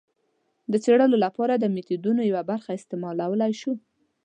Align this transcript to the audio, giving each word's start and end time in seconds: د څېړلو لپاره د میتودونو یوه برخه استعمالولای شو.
د 0.71 0.73
څېړلو 0.83 1.17
لپاره 1.25 1.53
د 1.57 1.65
میتودونو 1.73 2.21
یوه 2.29 2.43
برخه 2.49 2.69
استعمالولای 2.73 3.51
شو. 3.61 3.73